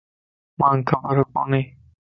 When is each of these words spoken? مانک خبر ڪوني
مانک 0.59 0.85
خبر 0.99 1.17
ڪوني 1.33 1.61